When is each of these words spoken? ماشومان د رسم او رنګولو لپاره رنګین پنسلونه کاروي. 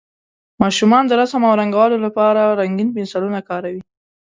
ماشومان 0.61 1.03
د 1.07 1.11
رسم 1.21 1.41
او 1.47 1.53
رنګولو 1.61 1.97
لپاره 2.05 2.41
رنګین 2.59 2.89
پنسلونه 2.95 3.39
کاروي. 3.49 3.81